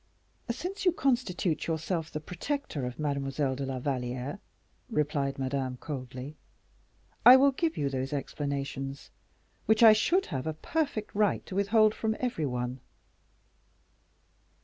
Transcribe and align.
"Since 0.49 0.83
you 0.83 0.91
constitute 0.93 1.67
yourself 1.67 2.09
the 2.09 2.19
protector 2.19 2.87
of 2.87 2.97
Mademoiselle 2.97 3.53
de 3.55 3.67
la 3.67 3.77
Valliere," 3.77 4.39
replied 4.89 5.37
Madame, 5.37 5.77
coldly, 5.77 6.35
"I 7.23 7.35
will 7.37 7.51
give 7.51 7.77
you 7.77 7.87
those 7.87 8.11
explanations 8.11 9.11
which 9.67 9.83
I 9.83 9.93
should 9.93 10.25
have 10.33 10.47
a 10.47 10.55
perfect 10.55 11.13
right 11.13 11.45
to 11.45 11.53
withhold 11.53 11.93
from 11.93 12.15
every 12.19 12.47
one." 12.47 12.79